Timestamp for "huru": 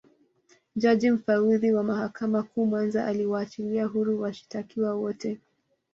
3.85-4.21